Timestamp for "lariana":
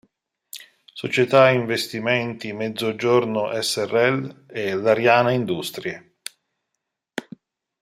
4.73-5.29